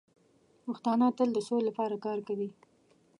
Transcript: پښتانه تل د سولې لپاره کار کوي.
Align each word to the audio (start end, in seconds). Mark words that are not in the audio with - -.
پښتانه 0.65 1.07
تل 1.17 1.29
د 1.33 1.39
سولې 1.47 1.63
لپاره 1.69 1.95
کار 2.05 2.19
کوي. 2.27 2.49